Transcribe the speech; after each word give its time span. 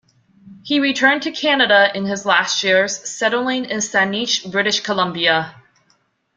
He 0.63 0.79
returned 0.79 1.21
to 1.21 1.31
Canada 1.31 1.95
in 1.95 2.05
his 2.05 2.25
last 2.25 2.63
years, 2.63 3.07
settling 3.07 3.65
in 3.65 3.77
Saanich, 3.81 4.51
British 4.51 4.79
Columbia. 4.79 5.55